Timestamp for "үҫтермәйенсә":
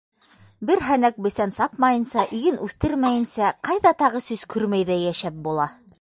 2.69-3.53